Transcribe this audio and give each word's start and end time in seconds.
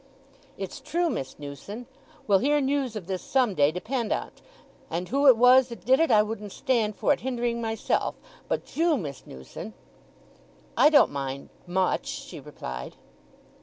"It's 0.57 0.79
true, 0.79 1.11
Miss 1.11 1.37
Newson. 1.37 1.85
We'll 2.25 2.39
hear 2.39 2.59
news 2.59 2.95
of 2.95 3.05
this 3.05 3.21
some 3.21 3.53
day 3.53 3.71
depend 3.71 4.11
on't, 4.11 4.41
and 4.89 5.07
who 5.07 5.27
it 5.27 5.37
was 5.37 5.67
that 5.67 5.85
did 5.85 5.99
it. 5.99 6.09
I 6.09 6.23
wouldn't 6.23 6.51
stand 6.53 6.95
for 6.95 7.13
it 7.13 7.19
hindering 7.19 7.61
myself; 7.61 8.15
but 8.47 8.75
you, 8.75 8.97
Miss 8.97 9.27
Newson——" 9.27 9.75
"I 10.75 10.89
don't 10.89 11.11
mind—much," 11.11 12.07
she 12.07 12.39
replied. 12.39 12.95